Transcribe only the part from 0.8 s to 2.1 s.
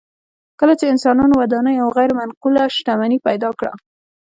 انسانانو ودانۍ او